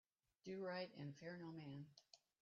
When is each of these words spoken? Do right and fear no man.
Do 0.45 0.65
right 0.65 0.89
and 0.97 1.15
fear 1.19 1.37
no 1.39 1.51
man. 1.51 1.85